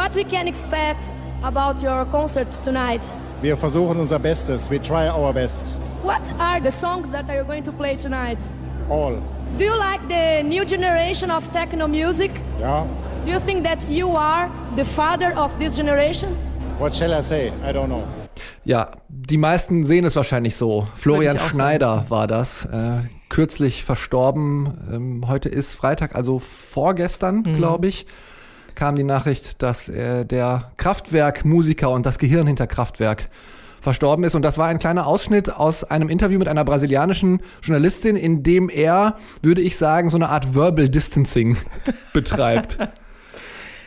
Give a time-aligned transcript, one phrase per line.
[0.00, 1.10] what we can expect
[1.42, 3.02] about your concert tonight.
[3.42, 4.70] Wir versuchen unser Bestes.
[4.70, 5.66] We try our best.
[6.02, 8.38] What are the songs that are you going to play tonight?
[8.88, 9.20] All.
[9.58, 12.30] Do you like the new generation of techno music?
[12.58, 12.86] Ja.
[13.26, 16.30] Do you think that you are the father of this generation?
[16.78, 17.52] What shall I say?
[17.62, 18.04] I don't know.
[18.64, 20.86] Ja, die meisten sehen es wahrscheinlich so.
[20.94, 22.10] Florian Schneider sagen.
[22.10, 22.64] war das.
[22.64, 24.78] Äh, kürzlich verstorben.
[24.90, 27.56] Ähm, heute ist Freitag, also vorgestern, mhm.
[27.56, 28.06] glaube ich,
[28.74, 33.28] kam die Nachricht, dass äh, der Kraftwerk-Musiker und das Gehirn hinter Kraftwerk
[33.80, 34.34] verstorben ist.
[34.34, 38.68] Und das war ein kleiner Ausschnitt aus einem Interview mit einer brasilianischen Journalistin, in dem
[38.68, 41.56] er, würde ich sagen, so eine Art Verbal Distancing
[42.12, 42.78] betreibt.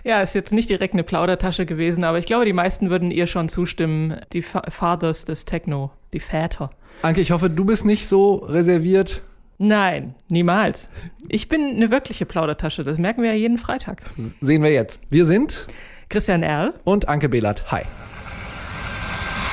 [0.04, 3.26] Ja, ist jetzt nicht direkt eine Plaudertasche gewesen, aber ich glaube, die meisten würden ihr
[3.26, 4.18] schon zustimmen.
[4.34, 6.72] Die Fathers des Techno, die Väter.
[7.04, 9.22] Anke, ich hoffe, du bist nicht so reserviert.
[9.58, 10.90] Nein, niemals.
[11.30, 12.84] Ich bin eine wirkliche Plaudertasche.
[12.84, 14.02] Das merken wir ja jeden Freitag.
[14.42, 15.02] Sehen wir jetzt.
[15.10, 15.68] Wir sind
[16.10, 17.72] Christian Erl und Anke Behlert.
[17.72, 17.84] Hi.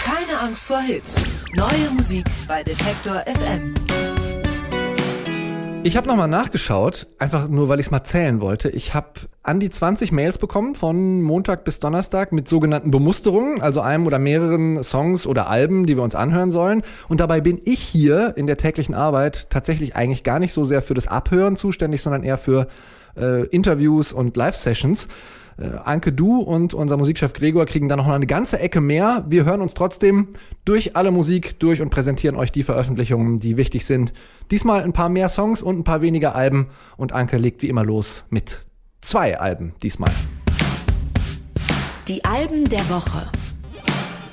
[0.05, 1.25] Keine Angst vor Hits.
[1.55, 3.75] Neue Musik bei Detektor FM.
[5.83, 8.69] Ich habe nochmal nachgeschaut, einfach nur, weil ich es mal zählen wollte.
[8.69, 9.09] Ich habe
[9.43, 14.19] an die 20 Mails bekommen von Montag bis Donnerstag mit sogenannten Bemusterungen, also einem oder
[14.19, 16.83] mehreren Songs oder Alben, die wir uns anhören sollen.
[17.09, 20.83] Und dabei bin ich hier in der täglichen Arbeit tatsächlich eigentlich gar nicht so sehr
[20.83, 22.69] für das Abhören zuständig, sondern eher für
[23.17, 25.09] äh, Interviews und Live-Sessions.
[25.61, 29.25] Äh, Anke, du und unser Musikchef Gregor kriegen dann noch eine ganze Ecke mehr.
[29.29, 30.29] Wir hören uns trotzdem
[30.65, 34.15] durch alle Musik durch und präsentieren euch die Veröffentlichungen, die wichtig sind.
[34.51, 36.69] Diesmal ein paar mehr Songs und ein paar weniger Alben.
[36.97, 38.65] Und Anke legt wie immer los mit
[39.03, 40.11] zwei Alben diesmal.
[42.09, 43.31] Die Alben der Woche.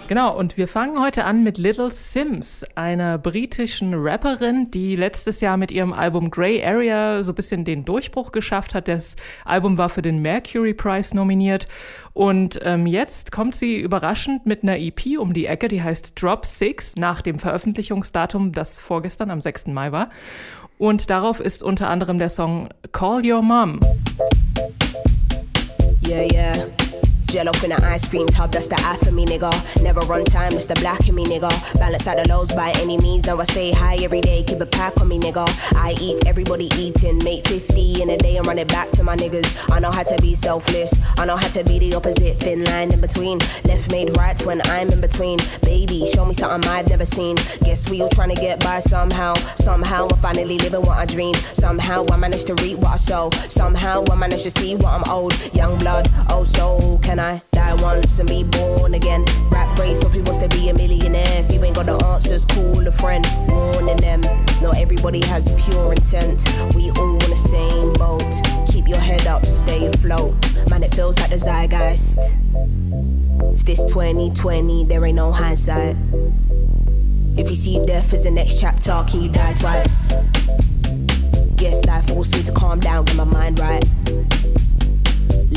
[0.08, 5.58] Genau, und wir fangen heute an mit Little Sims, einer britischen Rapperin, die letztes Jahr
[5.58, 8.88] mit ihrem Album Grey Area so ein bisschen den Durchbruch geschafft hat.
[8.88, 11.68] Das Album war für den Mercury Prize nominiert.
[12.14, 16.46] Und ähm, jetzt kommt sie überraschend mit einer EP um die Ecke, die heißt Drop
[16.46, 19.68] Six, nach dem Veröffentlichungsdatum, das vorgestern am 6.
[19.68, 20.10] Mai war.
[20.78, 23.82] Und darauf ist unter anderem der Song Call Your Mom.
[26.08, 26.87] Yeah, yeah.
[27.28, 29.52] Jello in the ice cream tub, that's the eye for me, nigga.
[29.84, 31.50] Never run time, it's the black in me, nigga.
[31.78, 33.28] Balance out the lows by any means.
[33.28, 35.46] Now I stay high every day, keep a pack on me, nigga.
[35.76, 37.22] I eat, everybody eating.
[37.24, 39.70] Make 50 in a day and run it back to my niggas.
[39.70, 40.94] I know how to be selfless.
[41.18, 43.40] I know how to be the opposite, thin line in between.
[43.66, 45.40] Left made right when I'm in between.
[45.64, 47.36] Baby, show me something I've never seen.
[47.62, 49.34] Guess we all trying to get by somehow.
[49.58, 51.34] Somehow I'm finally living what I dream.
[51.54, 53.30] Somehow I managed to reap what I sow.
[53.50, 55.34] Somehow I managed to see what I'm owed.
[55.54, 59.26] Young blood, oh so can I die once and be born again?
[59.50, 61.44] Rap race of who wants to be a millionaire.
[61.44, 63.26] If you ain't got the answers, call a friend.
[63.48, 64.22] Warning them,
[64.62, 66.44] not everybody has pure intent.
[66.76, 68.72] We all in the same boat.
[68.72, 70.36] Keep your head up, stay afloat.
[70.70, 72.20] Man, it feels like the zeitgeist.
[73.56, 75.96] If this 2020, there ain't no hindsight.
[77.38, 80.30] If you see death as the next chapter, can you die twice?
[81.60, 83.84] Yes, life forced me to calm down, get my mind right.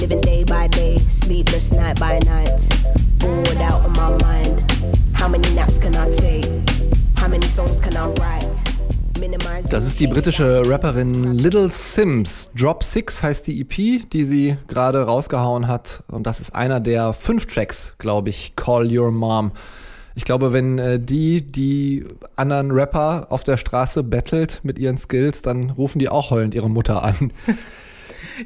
[0.01, 2.59] Living day by day, sleepless night by night.
[3.19, 4.65] Bored out of my mind.
[5.13, 6.47] How many naps can I take?
[7.19, 8.47] How many songs can I write?
[9.69, 12.51] Das ist die britische Rapperin Little Sims.
[12.57, 16.03] Drop Six heißt die EP, die sie gerade rausgehauen hat.
[16.09, 18.57] Und das ist einer der fünf Tracks, glaube ich.
[18.57, 19.53] Call Your Mom.
[20.15, 22.07] Ich glaube, wenn äh, die die
[22.37, 26.71] anderen Rapper auf der Straße battelt mit ihren Skills, dann rufen die auch heulend ihre
[26.71, 27.33] Mutter an.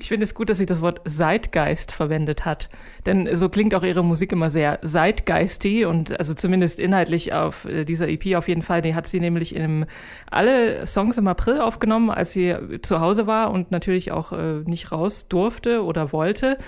[0.00, 2.69] Ich finde es gut, dass sie das Wort Zeitgeist verwendet hat.
[3.06, 7.84] Denn so klingt auch ihre Musik immer sehr zeitgeistig und also zumindest inhaltlich auf äh,
[7.84, 8.83] dieser EP auf jeden Fall.
[8.83, 9.84] Die hat sie nämlich im,
[10.31, 14.91] alle Songs im April aufgenommen, als sie zu Hause war und natürlich auch äh, nicht
[14.91, 16.59] raus durfte oder wollte.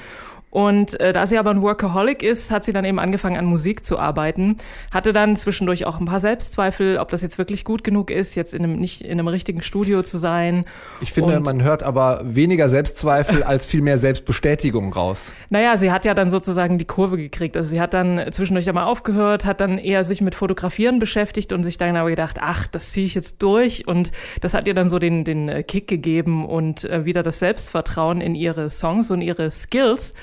[0.51, 3.85] Und äh, da sie aber ein Workaholic ist, hat sie dann eben angefangen, an Musik
[3.85, 4.57] zu arbeiten.
[4.91, 8.55] Hatte dann zwischendurch auch ein paar Selbstzweifel, ob das jetzt wirklich gut genug ist, jetzt
[8.55, 10.65] in einem, nicht in einem richtigen Studio zu sein.
[11.01, 15.35] Ich finde, Und, man hört aber weniger Selbstzweifel als viel mehr Selbstbestätigung raus.
[15.49, 17.57] Naja, sie hat ja dann sozusagen die Kurve gekriegt.
[17.57, 21.63] Also sie hat dann zwischendurch einmal aufgehört, hat dann eher sich mit Fotografieren beschäftigt und
[21.63, 23.87] sich dann aber gedacht, ach, das ziehe ich jetzt durch.
[23.87, 24.11] Und
[24.41, 28.35] das hat ihr dann so den, den Kick gegeben und äh, wieder das Selbstvertrauen in
[28.35, 30.15] ihre Songs und ihre Skills.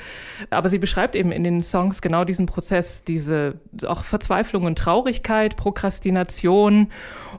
[0.50, 3.56] Aber sie beschreibt eben in den Songs genau diesen Prozess, diese
[3.86, 6.92] auch Verzweiflung und Traurigkeit, Prokrastination.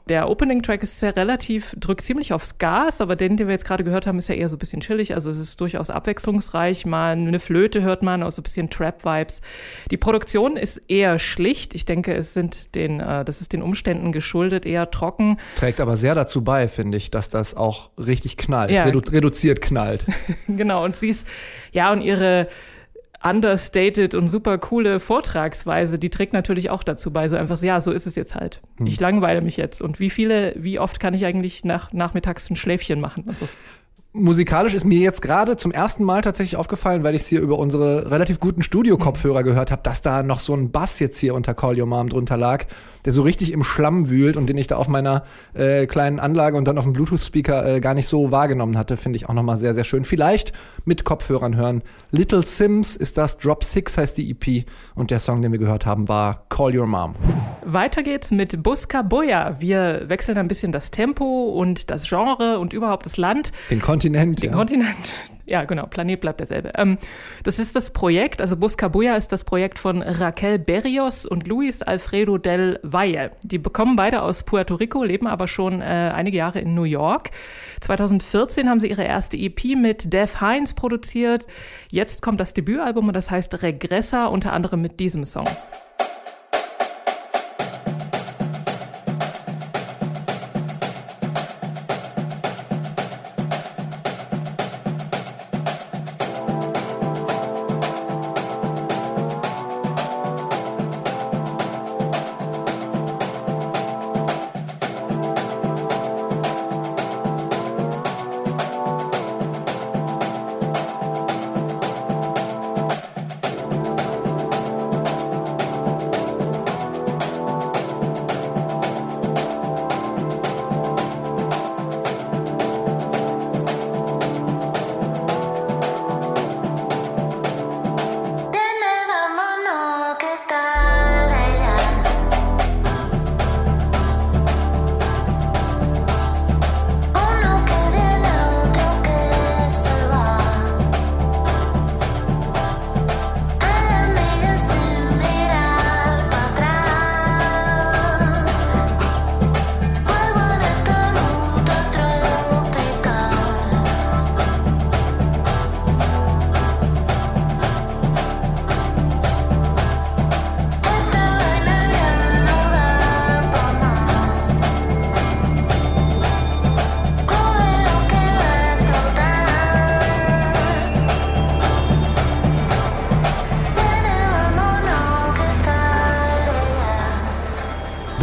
[0.07, 3.83] Der Opening-Track ist ja relativ, drückt ziemlich aufs Gas, aber den, den wir jetzt gerade
[3.83, 5.13] gehört haben, ist ja eher so ein bisschen chillig.
[5.13, 6.85] Also es ist durchaus abwechslungsreich.
[6.85, 9.41] Mal eine Flöte hört man, auch so ein bisschen Trap-Vibes.
[9.91, 11.75] Die Produktion ist eher schlicht.
[11.75, 15.37] Ich denke, es sind den, äh, das ist den Umständen geschuldet, eher trocken.
[15.55, 18.83] Trägt aber sehr dazu bei, finde ich, dass das auch richtig knallt, ja.
[18.83, 20.05] redu reduziert knallt.
[20.47, 21.27] genau, und sie ist,
[21.71, 22.47] ja, und ihre
[23.25, 27.91] understated und super coole Vortragsweise, die trägt natürlich auch dazu bei, so einfach ja, so
[27.91, 28.61] ist es jetzt halt.
[28.77, 28.85] Hm.
[28.85, 29.81] Ich langweile mich jetzt.
[29.81, 33.47] Und wie viele, wie oft kann ich eigentlich nach, nachmittags ein Schläfchen machen und so.
[34.17, 37.59] Musikalisch ist mir jetzt gerade zum ersten Mal tatsächlich aufgefallen, weil ich es hier über
[37.59, 41.53] unsere relativ guten Studio-Kopfhörer gehört habe, dass da noch so ein Bass jetzt hier unter
[41.53, 42.63] Call Your Mom drunter lag,
[43.03, 46.55] der so richtig im Schlamm wühlt und den ich da auf meiner äh, kleinen Anlage
[46.55, 49.57] und dann auf dem Bluetooth-Speaker äh, gar nicht so wahrgenommen hatte, finde ich auch nochmal
[49.57, 50.05] sehr, sehr schön.
[50.05, 50.53] Vielleicht
[50.85, 51.83] mit Kopfhörern hören.
[52.11, 54.65] Little Sims ist das, Drop Six heißt die EP
[54.95, 57.15] und der Song, den wir gehört haben, war Call Your Mom.
[57.65, 59.57] Weiter geht's mit Busca Boya.
[59.59, 63.51] Wir wechseln ein bisschen das Tempo und das Genre und überhaupt das Land.
[63.69, 64.04] Den Kontinent.
[64.41, 64.55] Den ja.
[64.55, 64.95] Kontinent.
[65.47, 66.71] Ja, genau, Planet bleibt derselbe.
[66.75, 66.97] Ähm,
[67.43, 72.39] das ist das Projekt, also Buscabuya ist das Projekt von Raquel Berrios und Luis Alfredo
[72.39, 73.29] del Valle.
[73.43, 77.29] Die bekommen beide aus Puerto Rico, leben aber schon äh, einige Jahre in New York.
[77.81, 81.45] 2014 haben sie ihre erste EP mit Dev Hines produziert.
[81.91, 85.47] Jetzt kommt das Debütalbum und das heißt Regressa, unter anderem mit diesem Song.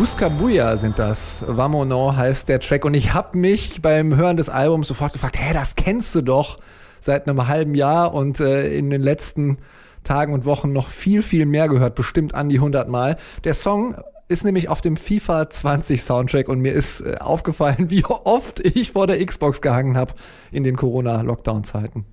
[0.02, 1.44] Buscabuya sind das.
[1.46, 2.84] Vamono heißt der Track.
[2.84, 6.58] Und ich habe mich beim Hören des Albums sofort gefragt, hä, das kennst du doch
[6.98, 9.58] seit einem halben Jahr und äh, in den letzten
[10.02, 11.94] Tagen und Wochen noch viel, viel mehr gehört.
[11.94, 13.16] Bestimmt an die 100 Mal.
[13.44, 13.94] Der Song
[14.26, 18.90] ist nämlich auf dem FIFA 20 Soundtrack und mir ist äh, aufgefallen, wie oft ich
[18.90, 20.14] vor der Xbox gehangen habe
[20.50, 22.06] in den Corona-Lockdown-Zeiten.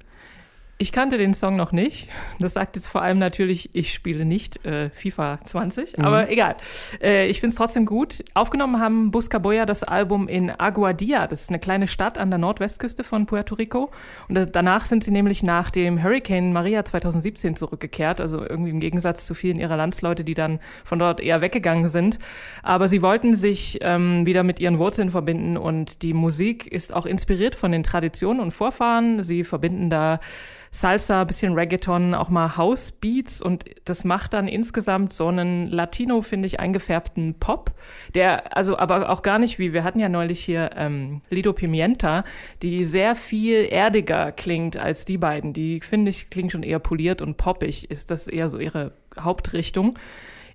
[0.81, 2.07] Ich kannte den Song noch nicht.
[2.39, 6.55] Das sagt jetzt vor allem natürlich, ich spiele nicht äh, FIFA 20, aber egal.
[7.01, 8.23] Äh, ich finde es trotzdem gut.
[8.33, 11.27] Aufgenommen haben Buscaboya das Album in Aguadilla.
[11.27, 13.91] Das ist eine kleine Stadt an der Nordwestküste von Puerto Rico.
[14.29, 18.21] Und das, danach sind sie nämlich nach dem Hurricane Maria 2017 zurückgekehrt.
[18.21, 22.19] Also irgendwie im Gegensatz zu vielen ihrer Landsleute, die dann von dort eher weggegangen sind.
[22.63, 27.05] Aber sie wollten sich ähm, wieder mit ihren Wurzeln verbinden und die Musik ist auch
[27.05, 29.21] inspiriert von den Traditionen und Vorfahren.
[29.21, 30.21] Sie verbinden da
[30.71, 36.21] Salsa, bisschen Reggaeton, auch mal House Beats und das macht dann insgesamt so einen Latino,
[36.21, 37.71] finde ich, eingefärbten Pop,
[38.13, 42.23] der also aber auch gar nicht wie, wir hatten ja neulich hier ähm, Lido Pimienta,
[42.61, 45.53] die sehr viel erdiger klingt als die beiden.
[45.53, 49.97] Die, finde ich, klingt schon eher poliert und poppig, ist das eher so ihre Hauptrichtung.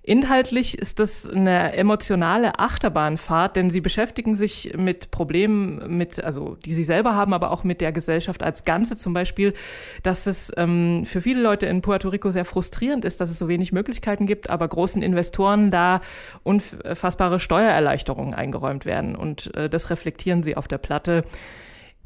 [0.07, 6.75] Inhaltlich ist das eine emotionale Achterbahnfahrt, denn sie beschäftigen sich mit Problemen, mit, also die
[6.75, 8.97] sie selber haben, aber auch mit der Gesellschaft als Ganze.
[8.97, 9.55] Zum Beispiel,
[10.03, 13.47] dass es ähm, für viele Leute in Puerto Rico sehr frustrierend ist, dass es so
[13.47, 16.01] wenig Möglichkeiten gibt, aber großen Investoren da
[16.43, 19.15] unfassbare Steuererleichterungen eingeräumt werden.
[19.15, 21.23] Und äh, das reflektieren sie auf der Platte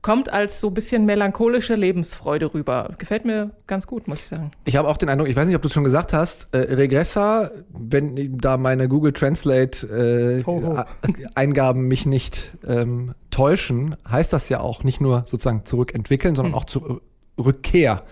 [0.02, 2.92] kommt als so ein bisschen melancholische Lebensfreude rüber.
[2.98, 4.52] Gefällt mir ganz gut, muss ich sagen.
[4.66, 6.58] Ich habe auch den Eindruck, ich weiß nicht, ob du es schon gesagt hast, äh,
[6.60, 10.72] Regressa, wenn da meine Google Translate äh, Ho, ho.
[10.76, 10.86] A-
[11.36, 16.66] Eingaben mich nicht ähm, täuschen, heißt das ja auch nicht nur sozusagen zurückentwickeln, sondern auch
[16.66, 17.02] zur
[17.38, 18.04] Rückkehr.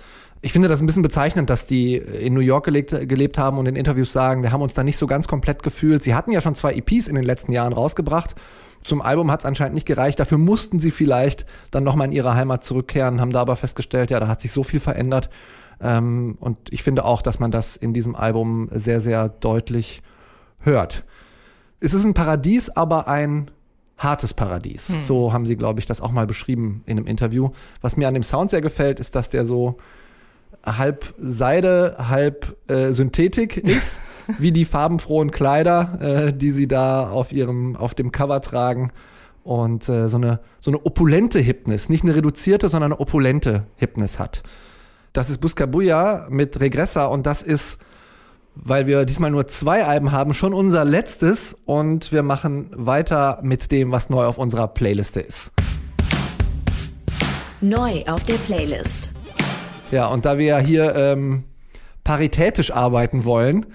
[0.42, 3.66] Ich finde das ein bisschen bezeichnend, dass die in New York gelebt, gelebt haben und
[3.66, 6.04] in Interviews sagen, wir haben uns da nicht so ganz komplett gefühlt.
[6.04, 8.36] Sie hatten ja schon zwei EPs in den letzten Jahren rausgebracht.
[8.84, 10.20] Zum Album hat es anscheinend nicht gereicht.
[10.20, 14.20] Dafür mussten sie vielleicht dann nochmal in ihre Heimat zurückkehren, haben da aber festgestellt, ja,
[14.20, 15.30] da hat sich so viel verändert.
[15.82, 20.02] Ähm, und ich finde auch, dass man das in diesem Album sehr, sehr deutlich
[20.60, 21.04] hört.
[21.80, 23.52] Es ist ein Paradies, aber ein
[23.98, 24.88] hartes Paradies.
[25.00, 27.50] So haben sie, glaube ich, das auch mal beschrieben in einem Interview.
[27.82, 29.78] Was mir an dem Sound sehr gefällt, ist, dass der so
[30.68, 34.02] halb Seide, halb äh, Synthetik ist,
[34.38, 38.92] wie die farbenfrohen Kleider, äh, die sie da auf ihrem, auf dem Cover tragen.
[39.44, 44.20] Und äh, so, eine, so eine opulente Hypnis, nicht eine reduzierte, sondern eine opulente Hypnis
[44.20, 44.44] hat.
[45.14, 47.80] Das ist Buscabuya mit Regressa und das ist,
[48.56, 53.72] weil wir diesmal nur zwei Alben haben, schon unser letztes und wir machen weiter mit
[53.72, 55.54] dem, was neu auf unserer Playliste ist.
[57.62, 59.17] Neu auf der Playlist.
[59.92, 61.44] Ja, und da wir ja hier ähm,
[62.04, 63.66] paritätisch arbeiten wollen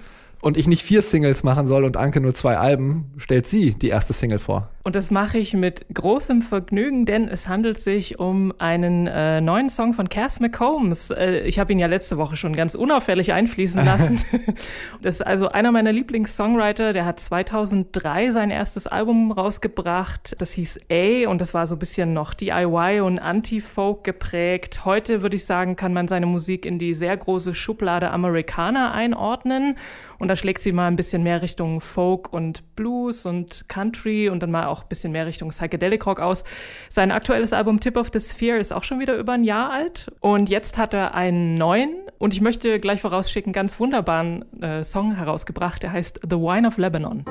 [0.43, 3.89] und ich nicht vier Singles machen soll und Anke nur zwei Alben, stellt sie die
[3.89, 4.69] erste Single vor.
[4.85, 9.69] Und das mache ich mit großem Vergnügen, denn es handelt sich um einen äh, neuen
[9.69, 11.11] Song von Cass McCombs.
[11.11, 14.21] Äh, ich habe ihn ja letzte Woche schon ganz unauffällig einfließen lassen.
[15.03, 16.93] das ist also einer meiner Lieblings-Songwriter.
[16.93, 20.35] Der hat 2003 sein erstes Album rausgebracht.
[20.39, 24.85] Das hieß A und das war so ein bisschen noch DIY und Anti-Folk geprägt.
[24.85, 29.77] Heute würde ich sagen, kann man seine Musik in die sehr große Schublade Amerikaner einordnen.
[30.19, 34.43] Und da schlägt sie mal ein bisschen mehr Richtung Folk und Blues und Country und
[34.43, 36.45] dann mal auch ein bisschen mehr Richtung Psychedelic Rock aus.
[36.89, 40.11] Sein aktuelles Album Tip of the Sphere ist auch schon wieder über ein Jahr alt
[40.21, 45.15] und jetzt hat er einen neuen und ich möchte gleich vorausschicken, ganz wunderbaren äh, Song
[45.15, 47.25] herausgebracht, der heißt The Wine of Lebanon.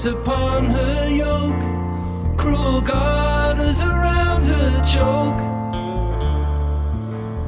[0.00, 2.38] Harvest tugs upon her yoke?
[2.38, 5.40] Cruel garters around her choke.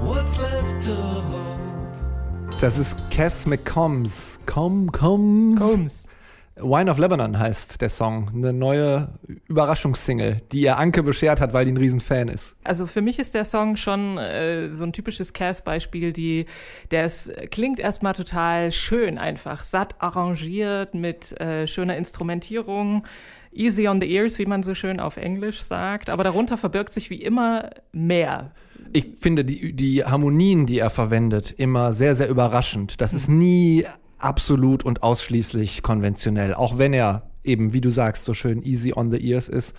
[0.03, 2.61] What's left to hope?
[2.61, 4.39] Das ist Cass McCombs.
[4.47, 5.59] Com, coms.
[5.59, 6.07] Combs.
[6.63, 8.31] Wine of Lebanon heißt der Song.
[8.35, 9.09] Eine neue
[9.49, 12.57] Überraschungssingle, die ihr Anke beschert hat, weil die ein Riesenfan ist.
[12.65, 16.47] Also für mich ist der Song schon äh, so ein typisches Cass-Beispiel, die,
[16.91, 23.05] der ist, klingt erstmal total schön einfach, satt arrangiert mit äh, schöner Instrumentierung,
[23.53, 27.11] easy on the ears, wie man so schön auf Englisch sagt, aber darunter verbirgt sich
[27.11, 28.53] wie immer mehr.
[28.93, 33.01] Ich finde die, die Harmonien, die er verwendet, immer sehr, sehr überraschend.
[33.01, 33.87] Das ist nie
[34.23, 39.11] absolut und ausschließlich konventionell, auch wenn er eben, wie du sagst, so schön easy on
[39.11, 39.77] the ears ist.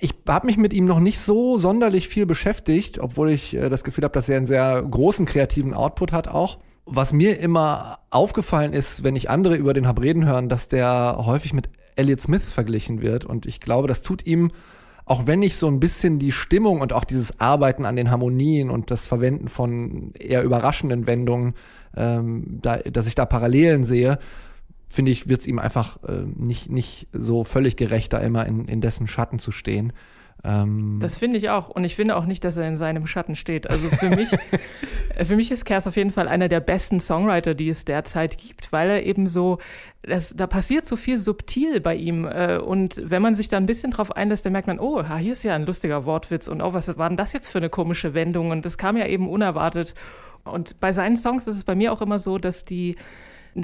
[0.00, 3.84] Ich habe mich mit ihm noch nicht so sonderlich viel beschäftigt, obwohl ich äh, das
[3.84, 6.58] Gefühl habe, dass er einen sehr großen kreativen Output hat auch.
[6.86, 11.16] Was mir immer aufgefallen ist, wenn ich andere über den hab reden hören, dass der
[11.18, 13.24] häufig mit Elliott Smith verglichen wird.
[13.24, 14.52] Und ich glaube, das tut ihm,
[15.04, 18.70] auch wenn ich so ein bisschen die Stimmung und auch dieses Arbeiten an den Harmonien
[18.70, 21.54] und das Verwenden von eher überraschenden Wendungen,
[21.96, 24.18] ähm, da, dass ich da Parallelen sehe,
[24.88, 28.66] finde ich, wird es ihm einfach äh, nicht, nicht so völlig gerecht, da immer in,
[28.66, 29.92] in dessen Schatten zu stehen.
[30.44, 31.68] Ähm, Das finde ich auch.
[31.68, 33.68] Und ich finde auch nicht, dass er in seinem Schatten steht.
[33.68, 34.32] Also für mich,
[35.14, 38.38] äh, für mich ist Kers auf jeden Fall einer der besten Songwriter, die es derzeit
[38.38, 39.58] gibt, weil er eben so,
[40.02, 42.24] das, da passiert so viel subtil bei ihm.
[42.24, 45.32] äh, Und wenn man sich da ein bisschen drauf einlässt, dann merkt man, oh, hier
[45.32, 48.14] ist ja ein lustiger Wortwitz und oh, was war denn das jetzt für eine komische
[48.14, 48.50] Wendung?
[48.50, 49.94] Und das kam ja eben unerwartet.
[50.48, 52.96] Und bei seinen Songs ist es bei mir auch immer so, dass die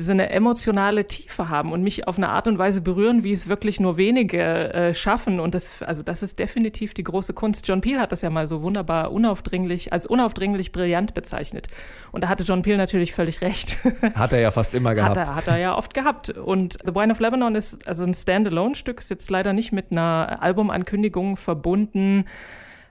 [0.01, 3.49] so eine emotionale Tiefe haben und mich auf eine Art und Weise berühren, wie es
[3.49, 5.41] wirklich nur wenige äh, schaffen.
[5.41, 7.69] Und das, also das ist definitiv die große Kunst.
[7.69, 11.69] John Peel hat das ja mal so wunderbar unaufdringlich, als unaufdringlich brillant bezeichnet.
[12.13, 13.79] Und da hatte John Peel natürlich völlig recht.
[14.15, 15.17] hat er ja fast immer gehabt.
[15.17, 16.31] Hat er, hat er ja oft gehabt.
[16.31, 20.39] Und The Wine of Lebanon ist also ein Standalone-Stück, ist jetzt leider nicht mit einer
[20.41, 22.25] Albumankündigung verbunden.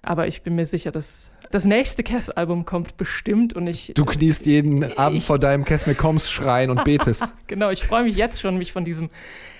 [0.05, 3.93] Aber ich bin mir sicher, dass das nächste Cass-Album kommt bestimmt und ich.
[3.95, 7.23] Du kniest jeden Abend Ich- vor deinem Cass McCombs Schrein und betest.
[7.47, 9.09] Genau, ich freue mich jetzt schon, mich von diesem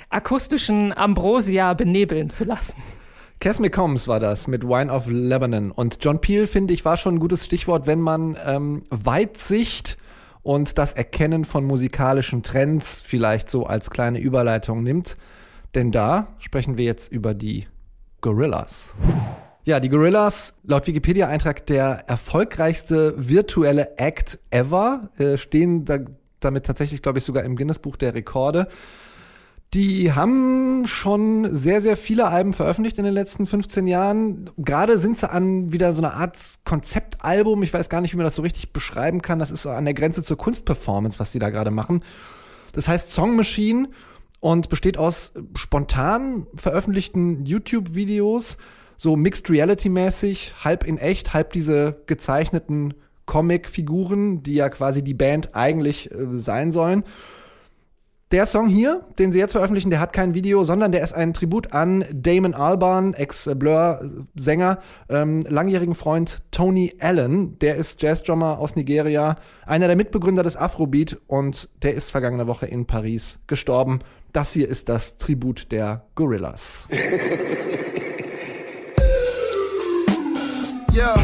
[0.09, 2.75] akustischen Ambrosia benebeln zu lassen.
[3.39, 5.69] Cass McCombs war das mit Wine of Lebanon.
[5.71, 9.97] Und John Peel, finde ich, war schon ein gutes Stichwort, wenn man ähm, Weitsicht
[10.41, 15.17] und das Erkennen von musikalischen Trends vielleicht so als kleine Überleitung nimmt.
[15.75, 17.67] Denn da sprechen wir jetzt über die
[18.21, 18.95] Gorillas.
[19.65, 25.99] Ja, die Gorillas, laut Wikipedia-Eintrag der erfolgreichste virtuelle Act ever, äh, stehen da,
[26.41, 28.67] damit tatsächlich, glaube ich, sogar im Guinness-Buch der Rekorde.
[29.73, 34.49] Die haben schon sehr, sehr viele Alben veröffentlicht in den letzten 15 Jahren.
[34.57, 37.63] Gerade sind sie an wieder so einer Art Konzeptalbum.
[37.63, 39.39] Ich weiß gar nicht, wie man das so richtig beschreiben kann.
[39.39, 42.03] Das ist an der Grenze zur Kunstperformance, was sie da gerade machen.
[42.73, 43.87] Das heißt Song Machine
[44.41, 48.57] und besteht aus spontan veröffentlichten YouTube-Videos,
[49.03, 52.93] so Mixed Reality-mäßig, halb in echt, halb diese gezeichneten
[53.25, 57.03] Comic-Figuren, die ja quasi die Band eigentlich äh, sein sollen.
[58.31, 61.33] Der Song hier, den sie jetzt veröffentlichen, der hat kein Video, sondern der ist ein
[61.33, 64.79] Tribut an Damon Albarn, Ex-Blur-Sänger,
[65.09, 67.59] ähm, langjährigen Freund Tony Allen.
[67.59, 72.67] Der ist Jazzdrummer aus Nigeria, einer der Mitbegründer des Afrobeat und der ist vergangene Woche
[72.67, 73.99] in Paris gestorben.
[74.31, 76.87] Das hier ist das Tribut der Gorillas.
[80.93, 81.17] Yeah,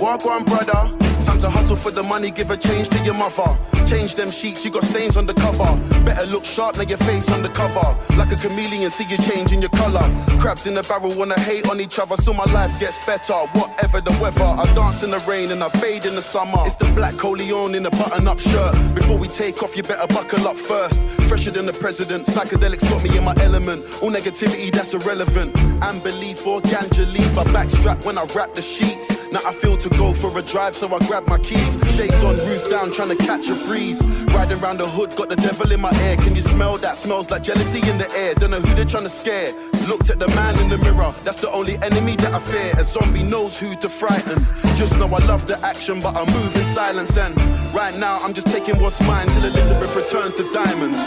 [0.00, 1.13] walk on, brother.
[1.24, 3.58] Time to hustle for the money, give a change to your mother.
[3.86, 5.80] Change them sheets, you got stains on the cover.
[6.04, 7.96] Better look sharp, now your face on the cover.
[8.16, 10.06] Like a chameleon, see you changing your color.
[10.38, 13.34] Crabs in the barrel wanna hate on each other, so my life gets better.
[13.54, 16.58] Whatever the weather, I dance in the rain and I bathe in the summer.
[16.66, 18.74] It's the black Coleon in a button up shirt.
[18.94, 21.02] Before we take off, you better buckle up first.
[21.28, 23.82] Fresher than the president, psychedelics got me in my element.
[24.02, 25.56] All negativity, that's irrelevant.
[25.56, 29.08] And belief or ganja leaf, I backstrap when I wrap the sheets.
[29.32, 31.78] Now I feel to go for a drive, so I grab my keys.
[31.94, 34.02] Shades on, roof down, trying to catch a breeze.
[34.34, 36.16] Riding around the hood, got the devil in my ear.
[36.16, 36.96] Can you smell that?
[36.96, 38.34] Smells like jealousy in the air.
[38.34, 39.54] Don't know who they're trying to scare.
[39.86, 42.72] Looked at the man in the mirror, that's the only enemy that I fear.
[42.76, 44.44] A zombie knows who to frighten.
[44.76, 47.16] Just know I love the action, but I move in silence.
[47.16, 47.36] And
[47.72, 50.98] right now, I'm just taking what's mine till Elizabeth returns the diamonds.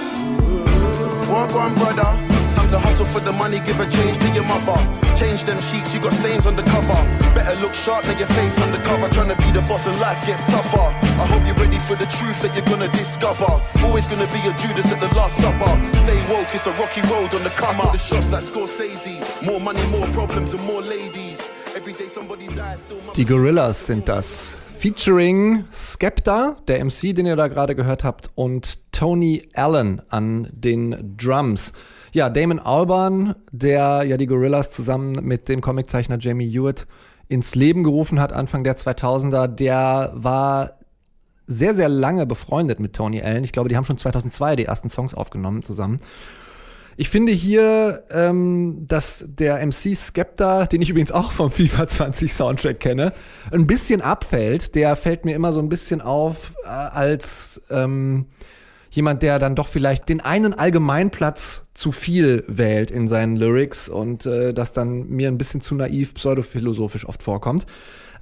[1.29, 2.03] Walk on, brother.
[2.55, 4.77] Time to hustle for the money, give a change to your mother.
[5.17, 7.26] Change them sheets, you got stains on the cover.
[7.61, 9.09] Look sharp, now your face on the cover.
[9.09, 10.87] Trying to be the boss and life gets tougher.
[11.21, 13.49] I hope you're ready for the truth that you're gonna discover.
[13.85, 15.73] Always gonna be a Judas at the Last Supper.
[16.05, 17.91] Stay woke, it's a rocky road on the come up.
[17.91, 19.19] The shots like Scorsese.
[19.45, 21.39] More money, more problems, and more ladies.
[23.15, 24.57] Die Gorillas sind das.
[24.79, 31.15] Featuring Skepta, der MC, den ihr da gerade gehört habt, und Tony Allen an den
[31.17, 31.73] Drums.
[32.13, 36.87] Ja, Damon Albarn, der ja die Gorillas zusammen mit dem Comiczeichner Jamie Hewitt
[37.27, 40.77] ins Leben gerufen hat, Anfang der 2000er, der war
[41.47, 43.43] sehr, sehr lange befreundet mit Tony Allen.
[43.43, 45.97] Ich glaube, die haben schon 2002 die ersten Songs aufgenommen zusammen.
[46.99, 52.33] Ich finde hier, ähm, dass der MC Skepta, den ich übrigens auch vom FIFA 20
[52.33, 53.13] Soundtrack kenne,
[53.51, 54.73] ein bisschen abfällt.
[54.73, 58.25] Der fällt mir immer so ein bisschen auf äh, als ähm,
[58.97, 64.25] jemand, der dann doch vielleicht den einen Allgemeinplatz zu viel wählt in seinen Lyrics und
[64.25, 67.65] äh, das dann mir ein bisschen zu naiv pseudophilosophisch oft vorkommt.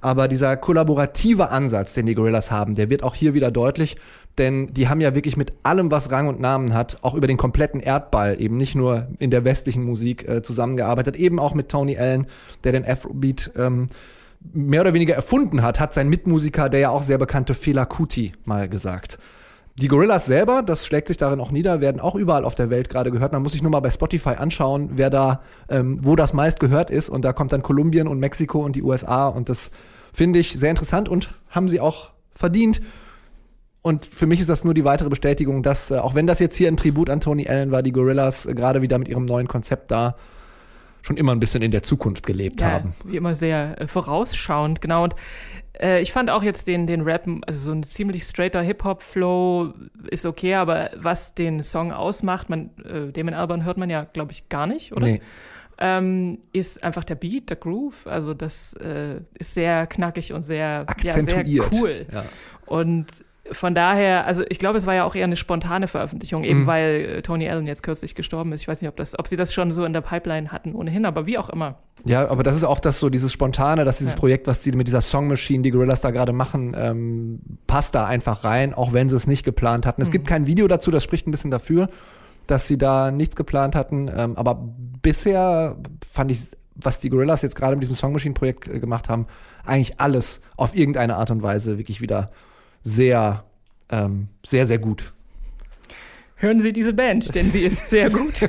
[0.00, 3.96] Aber dieser kollaborative Ansatz, den die Gorillas haben, der wird auch hier wieder deutlich,
[4.38, 7.38] denn die haben ja wirklich mit allem, was Rang und Namen hat, auch über den
[7.38, 11.96] kompletten Erdball, eben nicht nur in der westlichen Musik äh, zusammengearbeitet, eben auch mit Tony
[11.96, 12.26] Allen,
[12.62, 13.86] der den Afrobeat ähm,
[14.52, 18.32] mehr oder weniger erfunden hat, hat sein Mitmusiker, der ja auch sehr bekannte Fela Kuti,
[18.44, 19.18] mal gesagt.
[19.78, 22.88] Die Gorillas selber, das schlägt sich darin auch nieder, werden auch überall auf der Welt
[22.88, 23.32] gerade gehört.
[23.32, 26.88] Man muss sich nur mal bei Spotify anschauen, wer da, ähm, wo das meist gehört
[26.90, 27.10] ist.
[27.10, 29.28] Und da kommt dann Kolumbien und Mexiko und die USA.
[29.28, 29.70] Und das
[30.14, 32.80] finde ich sehr interessant und haben sie auch verdient.
[33.82, 36.56] Und für mich ist das nur die weitere Bestätigung, dass, äh, auch wenn das jetzt
[36.56, 39.46] hier ein Tribut an Tony Allen war, die Gorillas äh, gerade wieder mit ihrem neuen
[39.46, 40.16] Konzept da
[41.02, 42.94] schon immer ein bisschen in der Zukunft gelebt Ja, haben.
[43.04, 45.04] wie immer sehr äh, vorausschauend, genau.
[45.04, 45.14] Und
[45.80, 49.74] äh, ich fand auch jetzt den, den Rap, also so ein ziemlich straighter Hip-Hop-Flow
[50.10, 54.32] ist okay, aber was den Song ausmacht, man, äh, Damon Albarn hört man ja, glaube
[54.32, 55.06] ich, gar nicht, oder?
[55.06, 55.20] Nee.
[55.78, 58.06] Ähm, ist einfach der Beat, der Groove.
[58.06, 61.74] Also das äh, ist sehr knackig und sehr, ja, Akzentuiert.
[61.74, 62.06] sehr cool.
[62.10, 62.24] Ja.
[62.64, 63.06] Und
[63.52, 66.66] von daher, also ich glaube, es war ja auch eher eine spontane Veröffentlichung, eben Mhm.
[66.66, 68.62] weil äh, Tony Allen jetzt kürzlich gestorben ist.
[68.62, 71.04] Ich weiß nicht, ob das, ob sie das schon so in der Pipeline hatten ohnehin,
[71.06, 71.76] aber wie auch immer.
[72.04, 74.18] Ja, aber das ist auch das so, dieses Spontane, dass dieses Ja.
[74.18, 78.06] Projekt, was die mit dieser Song Machine, die Gorillas da gerade machen, ähm, passt da
[78.06, 80.02] einfach rein, auch wenn sie es nicht geplant hatten.
[80.02, 81.88] Es gibt kein Video dazu, das spricht ein bisschen dafür,
[82.46, 84.10] dass sie da nichts geplant hatten.
[84.14, 84.68] Ähm, aber
[85.02, 85.76] bisher
[86.12, 86.40] fand ich,
[86.74, 89.26] was die Gorillas jetzt gerade mit diesem Song Machine Projekt äh, gemacht haben,
[89.64, 92.30] eigentlich alles auf irgendeine Art und Weise wirklich wieder
[92.86, 93.44] sehr,
[93.90, 95.12] ähm, sehr, sehr gut.
[96.36, 98.48] Hören Sie diese Band, denn sie ist sehr gut.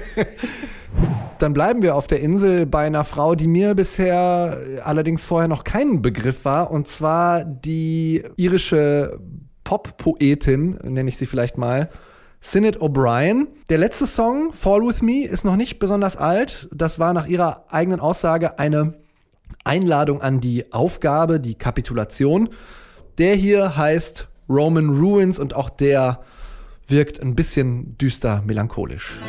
[1.39, 5.63] Dann bleiben wir auf der Insel bei einer Frau, die mir bisher allerdings vorher noch
[5.63, 9.19] kein Begriff war, und zwar die irische
[9.63, 11.89] Pop-Poetin, nenne ich sie vielleicht mal,
[12.39, 13.47] Sinead O'Brien.
[13.69, 16.69] Der letzte Song, Fall With Me, ist noch nicht besonders alt.
[16.71, 18.93] Das war nach ihrer eigenen Aussage eine
[19.63, 22.49] Einladung an die Aufgabe, die Kapitulation.
[23.17, 26.21] Der hier heißt Roman Ruins und auch der
[26.87, 29.19] wirkt ein bisschen düster melancholisch.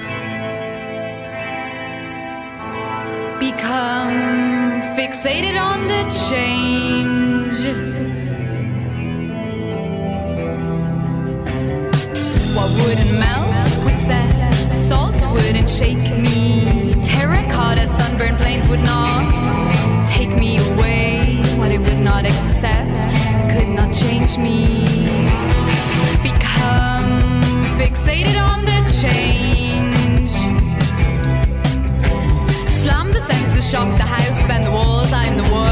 [3.40, 7.61] become fixated on the change.
[12.55, 17.01] What wouldn't melt would set, salt wouldn't shake me.
[17.05, 21.40] Terracotta sunburned plains would not take me away.
[21.57, 23.28] What it would not accept
[23.79, 24.61] not change me.
[26.31, 27.41] Become
[27.79, 30.35] fixated on the change.
[32.81, 33.21] Slam the
[33.71, 35.12] shock the house, bend the walls.
[35.12, 35.67] I'm the one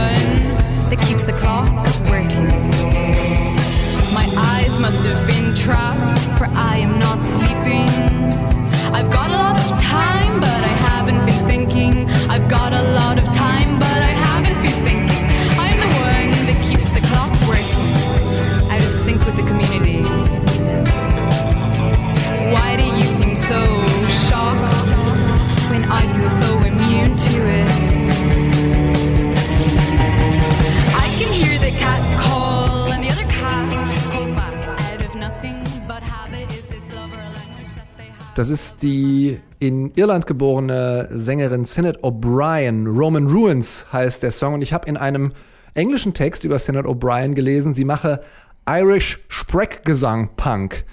[38.37, 42.87] Das ist die in Irland geborene Sängerin Sinead O'Brien.
[42.87, 45.33] Roman Ruins heißt der Song und ich habe in einem
[45.72, 48.20] englischen Text über Sinead O'Brien gelesen, sie mache
[48.68, 50.85] Irish Sprechgesang Punk.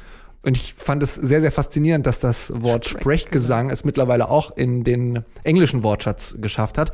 [0.43, 4.85] Und ich fand es sehr, sehr faszinierend, dass das Wort Sprechgesang es mittlerweile auch in
[4.85, 6.93] den englischen Wortschatz geschafft hat.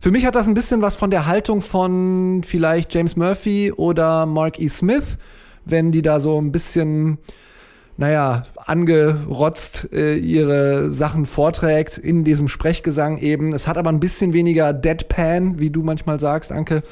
[0.00, 4.26] Für mich hat das ein bisschen was von der Haltung von vielleicht James Murphy oder
[4.26, 4.66] Mark E.
[4.66, 5.16] Smith,
[5.64, 7.18] wenn die da so ein bisschen
[7.96, 13.54] naja, angerotzt äh, ihre Sachen vorträgt in diesem Sprechgesang eben.
[13.54, 16.82] Es hat aber ein bisschen weniger Deadpan, wie du manchmal sagst, Anke.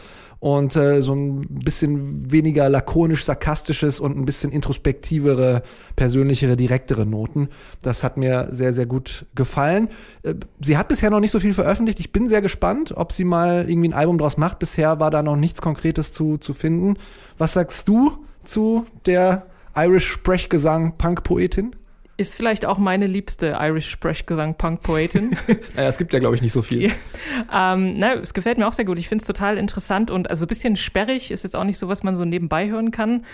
[0.41, 5.63] Und äh, so ein bisschen weniger lakonisch-sarkastisches und ein bisschen introspektivere,
[5.97, 7.49] persönlichere, direktere Noten.
[7.81, 9.89] Das hat mir sehr, sehr gut gefallen.
[10.23, 11.99] Äh, sie hat bisher noch nicht so viel veröffentlicht.
[12.01, 14.59] Ich bin sehr gespannt, ob sie mal irgendwie ein Album draus macht.
[14.59, 16.99] Bisher war da noch nichts Konkretes zu, zu finden.
[17.39, 18.13] Was sagst du
[18.45, 21.75] zu der Irish Sprechgesang Punk Poetin?
[22.17, 25.37] Ist vielleicht auch meine liebste Irish Sprechgesang Punk Poetin.
[25.75, 26.93] Naja, es gibt ja, glaube ich, nicht so viel.
[27.53, 29.01] ähm, na, es gefällt mir auch sehr gut.
[29.01, 31.33] Ich finde es total interessant und also ein bisschen sperrig.
[31.33, 33.25] Ist jetzt auch nicht so, was man so nebenbei hören kann.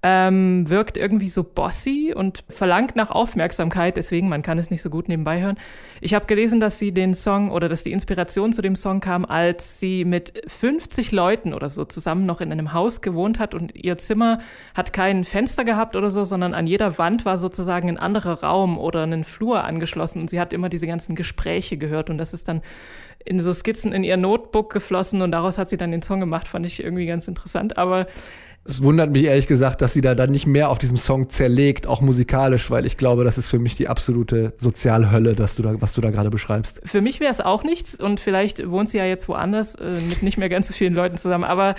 [0.00, 4.90] Ähm, wirkt irgendwie so bossy und verlangt nach Aufmerksamkeit, deswegen man kann es nicht so
[4.90, 5.58] gut nebenbei hören.
[6.00, 9.24] Ich habe gelesen, dass sie den Song oder dass die Inspiration zu dem Song kam,
[9.24, 13.74] als sie mit 50 Leuten oder so zusammen noch in einem Haus gewohnt hat und
[13.74, 14.38] ihr Zimmer
[14.72, 18.78] hat kein Fenster gehabt oder so, sondern an jeder Wand war sozusagen ein anderer Raum
[18.78, 22.46] oder ein Flur angeschlossen und sie hat immer diese ganzen Gespräche gehört und das ist
[22.46, 22.62] dann
[23.24, 26.48] in so Skizzen in ihr Notebook geflossen und daraus hat sie dann den Song gemacht,
[26.48, 28.06] fand ich irgendwie ganz interessant, aber
[28.68, 31.86] Es wundert mich ehrlich gesagt, dass sie da dann nicht mehr auf diesem Song zerlegt,
[31.86, 35.80] auch musikalisch, weil ich glaube, das ist für mich die absolute Sozialhölle, dass du da,
[35.80, 36.82] was du da gerade beschreibst.
[36.84, 40.22] Für mich wäre es auch nichts und vielleicht wohnt sie ja jetzt woanders äh, mit
[40.22, 41.44] nicht mehr ganz so vielen Leuten zusammen.
[41.44, 41.76] Aber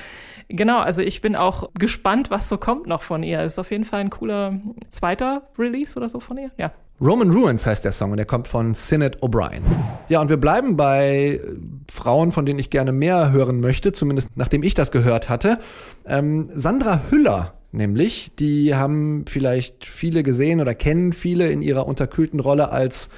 [0.47, 3.43] genau, also ich bin auch gespannt, was so kommt noch von ihr.
[3.43, 6.49] Ist auf jeden Fall ein cooler zweiter Release oder so von ihr.
[6.57, 6.71] Ja.
[7.01, 9.61] Roman Ruins heißt der Song und der kommt von Sinead O'Brien.
[10.09, 11.39] Ja, und wir bleiben bei
[11.89, 15.59] Frauen, von denen ich gerne mehr hören möchte, zumindest nachdem ich das gehört hatte.
[16.05, 22.39] Ähm, Sandra Hüller nämlich, die haben vielleicht viele gesehen oder kennen viele in ihrer unterkühlten
[22.39, 23.09] Rolle als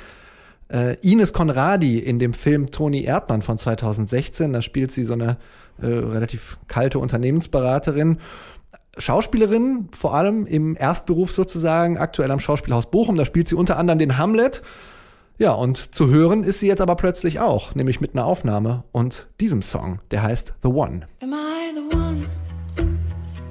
[0.71, 4.53] äh, Ines Conradi in dem Film Toni Erdmann von 2016.
[4.53, 5.37] Da spielt sie so eine
[5.81, 8.17] äh, relativ kalte Unternehmensberaterin.
[8.97, 13.15] Schauspielerin, vor allem im Erstberuf sozusagen, aktuell am Schauspielhaus Bochum.
[13.15, 14.61] Da spielt sie unter anderem den Hamlet.
[15.37, 19.27] Ja, und zu hören ist sie jetzt aber plötzlich auch, nämlich mit einer Aufnahme und
[19.39, 21.07] diesem Song, der heißt The One.
[21.21, 22.27] Am I the one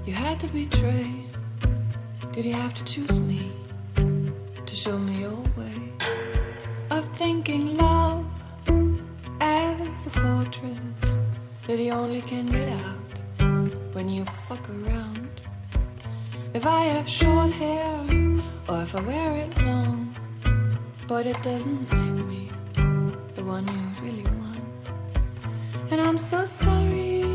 [0.06, 1.06] you had to betray?
[2.32, 3.50] Did you have to choose me
[4.66, 5.92] to show me your way
[6.90, 8.24] of thinking love
[9.40, 11.16] as a fortress
[11.66, 15.29] that you only can get out when you fuck around?
[16.52, 17.94] If I have short hair
[18.68, 20.14] or if I wear it long,
[21.06, 22.50] but it doesn't make me
[23.36, 24.58] the one you really want.
[25.92, 27.29] And I'm so sorry.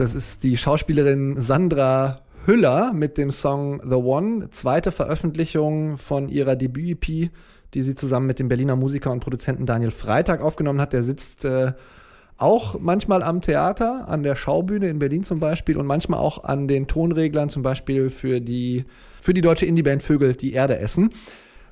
[0.00, 6.56] Das ist die Schauspielerin Sandra Hüller mit dem Song The One, zweite Veröffentlichung von ihrer
[6.56, 7.30] Debüt-EP,
[7.74, 10.94] die sie zusammen mit dem Berliner Musiker und Produzenten Daniel Freitag aufgenommen hat.
[10.94, 11.72] Der sitzt äh,
[12.38, 16.66] auch manchmal am Theater, an der Schaubühne in Berlin zum Beispiel und manchmal auch an
[16.66, 18.86] den Tonreglern, zum Beispiel für die,
[19.20, 21.10] für die deutsche Indie-Band Vögel, die Erde essen.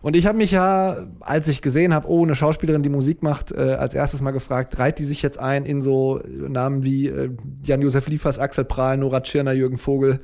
[0.00, 3.52] Und ich habe mich ja, als ich gesehen habe, oh, eine Schauspielerin, die Musik macht,
[3.52, 7.30] äh, als erstes mal gefragt, reiht die sich jetzt ein in so Namen wie äh,
[7.64, 10.20] Jan-Josef Liefers, Axel Prahl, Nora Tschirner, Jürgen Vogel,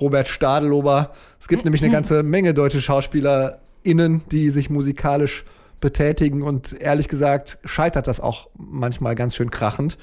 [0.00, 1.12] Robert Stadelober.
[1.38, 5.44] Es gibt nämlich eine ganze Menge deutsche SchauspielerInnen, die sich musikalisch
[5.80, 9.98] betätigen und ehrlich gesagt scheitert das auch manchmal ganz schön krachend.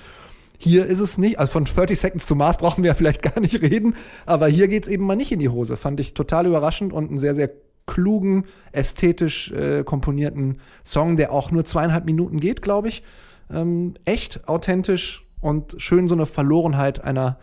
[0.57, 3.39] Hier ist es nicht, also von 30 Seconds to Mars brauchen wir ja vielleicht gar
[3.39, 5.77] nicht reden, aber hier geht's eben mal nicht in die Hose.
[5.77, 7.49] Fand ich total überraschend und einen sehr, sehr
[7.85, 13.03] klugen, ästhetisch äh, komponierten Song, der auch nur zweieinhalb Minuten geht, glaube ich.
[13.51, 17.37] Ähm, echt, authentisch und schön so eine Verlorenheit einer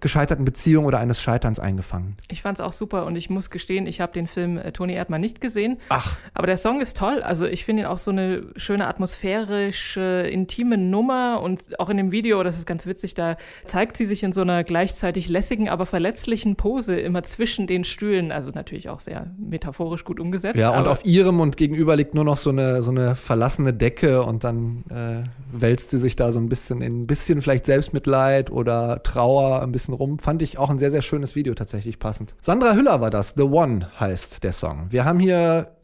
[0.00, 2.16] gescheiterten Beziehung oder eines Scheiterns eingefangen.
[2.28, 4.94] Ich fand es auch super und ich muss gestehen, ich habe den Film äh, Toni
[4.94, 5.78] Erdmann nicht gesehen.
[5.88, 6.16] Ach.
[6.34, 7.22] Aber der Song ist toll.
[7.22, 12.12] Also ich finde ihn auch so eine schöne atmosphärische, intime Nummer und auch in dem
[12.12, 15.86] Video, das ist ganz witzig, da zeigt sie sich in so einer gleichzeitig lässigen, aber
[15.86, 18.32] verletzlichen Pose immer zwischen den Stühlen.
[18.32, 20.58] Also natürlich auch sehr metaphorisch gut umgesetzt.
[20.58, 24.22] Ja, und auf ihrem und gegenüber liegt nur noch so eine, so eine verlassene Decke
[24.22, 28.50] und dann äh, wälzt sie sich da so ein bisschen in ein bisschen vielleicht Selbstmitleid
[28.50, 30.18] oder Trauer ein bisschen rum.
[30.18, 32.34] Fand ich auch ein sehr, sehr schönes Video tatsächlich passend.
[32.40, 33.34] Sandra Hüller war das.
[33.36, 34.86] The One heißt der Song.
[34.90, 35.76] Wir haben hier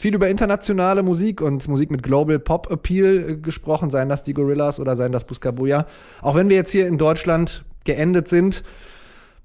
[0.00, 4.32] viel über internationale Musik und Musik mit Global Pop Appeal äh, gesprochen, seien das die
[4.32, 5.86] Gorillas oder seien das Buscabuya.
[6.22, 8.64] Auch wenn wir jetzt hier in Deutschland geendet sind,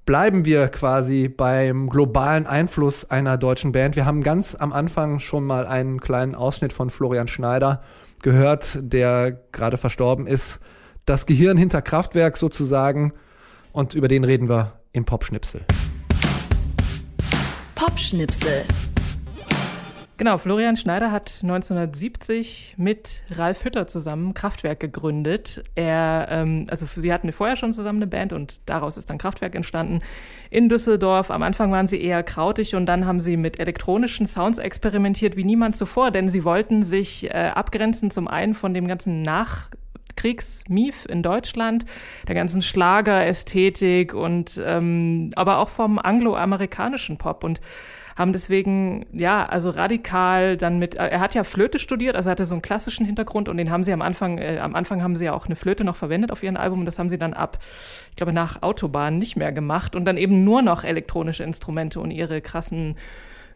[0.06, 3.96] bleiben wir quasi beim globalen Einfluss einer deutschen Band.
[3.96, 7.82] Wir haben ganz am Anfang schon mal einen kleinen Ausschnitt von Florian Schneider
[8.22, 10.60] gehört, der gerade verstorben ist.
[11.04, 13.12] Das Gehirn hinter Kraftwerk sozusagen.
[13.76, 15.60] Und über den reden wir im Popschnipsel.
[17.74, 18.64] Popschnipsel.
[20.16, 25.62] Genau, Florian Schneider hat 1970 mit Ralf Hütter zusammen Kraftwerk gegründet.
[25.74, 29.54] Er, ähm, also sie hatten vorher schon zusammen eine Band und daraus ist dann Kraftwerk
[29.54, 29.98] entstanden.
[30.48, 34.56] In Düsseldorf, am Anfang waren sie eher krautig und dann haben sie mit elektronischen Sounds
[34.56, 39.20] experimentiert wie niemand zuvor, denn sie wollten sich äh, abgrenzen zum einen von dem ganzen
[39.20, 39.68] Nach
[40.16, 41.84] Kriegsmief in Deutschland,
[42.26, 47.60] der ganzen Schlagerästhetik und ähm, aber auch vom angloamerikanischen Pop und
[48.16, 52.46] haben deswegen, ja, also radikal dann mit, er hat ja Flöte studiert, also er hatte
[52.46, 55.26] so einen klassischen Hintergrund und den haben sie am Anfang, äh, am Anfang haben sie
[55.26, 57.58] ja auch eine Flöte noch verwendet auf ihren Album und das haben sie dann ab,
[58.10, 62.10] ich glaube, nach Autobahn nicht mehr gemacht und dann eben nur noch elektronische Instrumente und
[62.10, 62.96] ihre krassen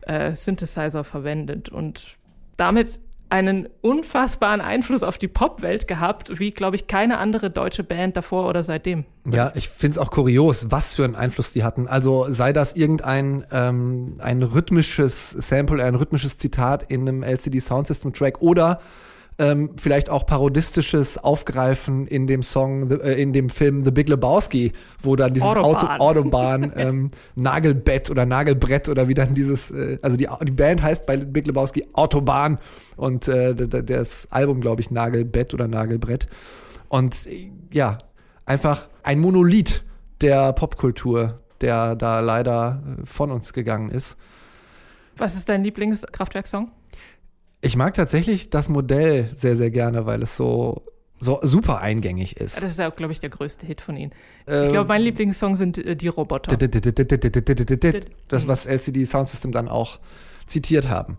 [0.02, 2.18] äh, Synthesizer verwendet und
[2.58, 8.16] damit einen unfassbaren Einfluss auf die Popwelt gehabt, wie, glaube ich, keine andere deutsche Band
[8.16, 9.04] davor oder seitdem.
[9.24, 11.86] Ja, ich finde es auch kurios, was für einen Einfluss die hatten.
[11.86, 18.12] Also sei das irgendein ähm, ein rhythmisches Sample, ein rhythmisches Zitat in einem LCD Soundsystem
[18.12, 18.80] Track oder
[19.40, 24.72] ähm, vielleicht auch parodistisches Aufgreifen in dem Song, äh, in dem Film The Big Lebowski,
[25.02, 26.00] wo dann dieses Auto, Autobahn.
[26.00, 31.06] Autobahn, ähm, Nagelbett oder Nagelbrett oder wie dann dieses, äh, also die, die Band heißt
[31.06, 32.58] bei Big Lebowski Autobahn
[32.98, 36.28] und äh, das Album, glaube ich, Nagelbett oder Nagelbrett.
[36.90, 37.96] Und äh, ja,
[38.44, 39.82] einfach ein Monolith
[40.20, 44.18] der Popkultur, der da leider äh, von uns gegangen ist.
[45.16, 46.70] Was ist dein Lieblingskraftwerk-Song?
[47.60, 50.82] Ich mag tatsächlich das Modell sehr, sehr gerne, weil es so,
[51.18, 52.56] so super eingängig ist.
[52.56, 54.12] Das ist ja, glaube ich, der größte Hit von ihnen.
[54.46, 56.56] Ähm, ich glaube, mein Lieblingssong sind äh, die Roboter.
[58.28, 59.98] Das, was LCD Soundsystem dann auch
[60.46, 61.18] zitiert haben.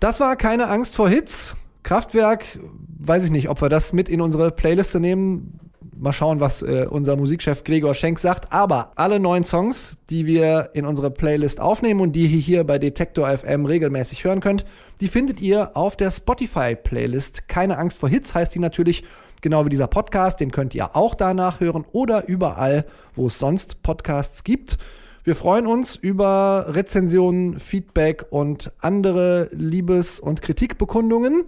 [0.00, 1.56] Das war keine Angst vor Hits.
[1.82, 2.60] Kraftwerk,
[3.00, 5.58] weiß ich nicht, ob wir das mit in unsere Playliste nehmen.
[5.96, 8.52] Mal schauen, was äh, unser Musikchef Gregor Schenk sagt.
[8.52, 12.78] Aber alle neuen Songs, die wir in unsere Playlist aufnehmen und die ihr hier bei
[12.78, 14.64] Detektor FM regelmäßig hören könnt,
[15.00, 17.48] die findet ihr auf der Spotify-Playlist.
[17.48, 19.04] Keine Angst vor Hits heißt die natürlich,
[19.40, 20.40] genau wie dieser Podcast.
[20.40, 24.78] Den könnt ihr auch danach hören oder überall, wo es sonst Podcasts gibt.
[25.24, 31.44] Wir freuen uns über Rezensionen, Feedback und andere Liebes- und Kritikbekundungen.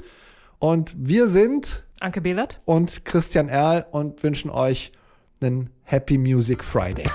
[0.61, 2.59] Und wir sind Anke Behlert.
[2.67, 4.93] und Christian Erl und wünschen euch
[5.41, 7.07] einen Happy Music Friday.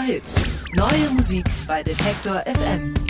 [0.00, 0.34] Hits.
[0.74, 3.03] Neue Musik bei Detektor FM.